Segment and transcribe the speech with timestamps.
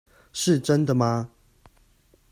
[0.33, 1.29] 是真的嗎？